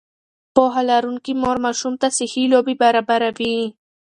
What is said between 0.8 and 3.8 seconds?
لرونکې مور ماشوم ته صحي لوبې برابروي.